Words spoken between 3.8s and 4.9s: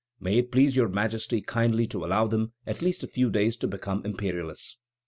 imperialists!"